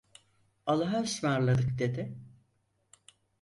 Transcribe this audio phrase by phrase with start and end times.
[0.65, 2.15] "Allahaısmarladık!" dedi.